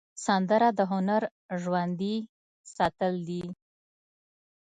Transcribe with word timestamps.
سندره 0.25 0.69
د 0.79 0.79
هنر 0.91 1.23
ژوندي 1.61 2.15
ساتل 2.75 3.13
دي 3.27 3.43